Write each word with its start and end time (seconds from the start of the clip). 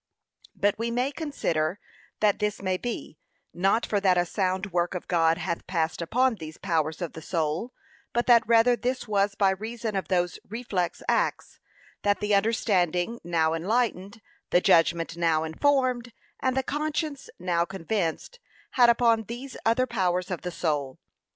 But 0.55 0.79
we 0.79 0.89
may 0.89 1.11
consider, 1.11 1.79
that 2.21 2.39
this 2.39 2.59
may 2.59 2.75
be, 2.75 3.19
not 3.53 3.85
for 3.85 3.99
that 3.99 4.17
a 4.17 4.25
sound 4.25 4.71
work 4.71 4.95
of 4.95 5.07
God 5.07 5.37
hath 5.37 5.67
passed 5.67 6.01
upon 6.01 6.33
these 6.33 6.57
powers 6.57 7.03
of 7.03 7.13
the 7.13 7.21
soul, 7.21 7.71
but 8.11 8.25
that 8.25 8.41
rather 8.47 8.75
this 8.75 9.07
was 9.07 9.35
by 9.35 9.51
reason 9.51 9.95
of 9.95 10.07
those 10.07 10.39
reflex 10.49 11.03
acts, 11.07 11.59
that 12.01 12.19
the 12.19 12.33
understanding 12.33 13.19
now 13.23 13.53
enlightened, 13.53 14.21
the 14.49 14.59
judgment 14.59 15.17
now 15.17 15.43
informed, 15.43 16.13
and 16.39 16.57
the 16.57 16.63
conscience 16.63 17.29
now 17.37 17.63
convinced, 17.63 18.39
had 18.71 18.89
upon 18.89 19.25
these 19.25 19.55
other 19.67 19.85
powers 19.85 20.31
of 20.31 20.41
the 20.41 20.49
soul. 20.49 20.97